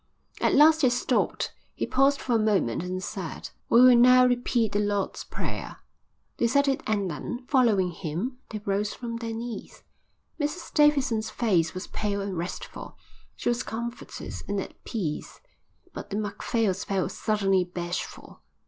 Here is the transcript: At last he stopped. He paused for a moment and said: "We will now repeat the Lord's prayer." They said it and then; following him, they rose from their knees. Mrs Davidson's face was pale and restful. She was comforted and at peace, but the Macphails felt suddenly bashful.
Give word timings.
At 0.41 0.55
last 0.55 0.81
he 0.81 0.89
stopped. 0.89 1.53
He 1.75 1.85
paused 1.85 2.19
for 2.19 2.33
a 2.33 2.39
moment 2.39 2.81
and 2.81 3.03
said: 3.03 3.51
"We 3.69 3.81
will 3.81 3.95
now 3.95 4.25
repeat 4.25 4.71
the 4.71 4.79
Lord's 4.79 5.23
prayer." 5.23 5.77
They 6.37 6.47
said 6.47 6.67
it 6.67 6.81
and 6.87 7.07
then; 7.11 7.45
following 7.47 7.91
him, 7.91 8.39
they 8.49 8.63
rose 8.65 8.95
from 8.95 9.17
their 9.17 9.35
knees. 9.35 9.83
Mrs 10.39 10.73
Davidson's 10.73 11.29
face 11.29 11.75
was 11.75 11.85
pale 11.85 12.19
and 12.19 12.35
restful. 12.35 12.97
She 13.35 13.49
was 13.49 13.61
comforted 13.61 14.33
and 14.47 14.59
at 14.59 14.83
peace, 14.85 15.39
but 15.93 16.09
the 16.09 16.17
Macphails 16.17 16.83
felt 16.83 17.11
suddenly 17.11 17.63
bashful. 17.63 18.41